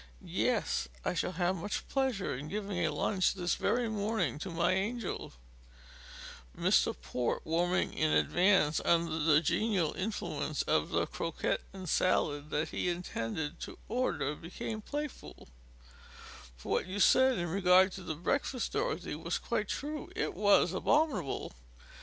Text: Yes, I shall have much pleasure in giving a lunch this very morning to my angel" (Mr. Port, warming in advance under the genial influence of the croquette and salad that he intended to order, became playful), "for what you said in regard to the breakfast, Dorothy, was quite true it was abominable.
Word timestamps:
Yes, 0.23 0.87
I 1.05 1.13
shall 1.13 1.33
have 1.33 1.57
much 1.57 1.87
pleasure 1.87 2.35
in 2.35 2.47
giving 2.47 2.79
a 2.83 2.89
lunch 2.91 3.35
this 3.35 3.53
very 3.53 3.87
morning 3.87 4.39
to 4.39 4.49
my 4.49 4.71
angel" 4.73 5.33
(Mr. 6.57 6.99
Port, 6.99 7.45
warming 7.45 7.93
in 7.93 8.11
advance 8.11 8.81
under 8.83 9.19
the 9.19 9.41
genial 9.41 9.93
influence 9.93 10.63
of 10.63 10.89
the 10.89 11.05
croquette 11.05 11.61
and 11.71 11.87
salad 11.87 12.49
that 12.49 12.69
he 12.69 12.89
intended 12.89 13.59
to 13.59 13.77
order, 13.87 14.33
became 14.33 14.81
playful), 14.81 15.49
"for 16.57 16.69
what 16.69 16.87
you 16.87 16.99
said 16.99 17.37
in 17.37 17.49
regard 17.49 17.91
to 17.91 18.01
the 18.01 18.15
breakfast, 18.15 18.71
Dorothy, 18.71 19.13
was 19.13 19.37
quite 19.37 19.67
true 19.67 20.11
it 20.15 20.33
was 20.33 20.73
abominable. 20.73 21.53